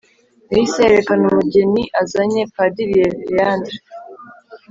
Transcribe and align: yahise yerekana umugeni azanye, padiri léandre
yahise 0.51 0.77
yerekana 0.85 1.23
umugeni 1.31 1.83
azanye, 2.01 2.41
padiri 2.55 2.97
léandre 3.31 3.75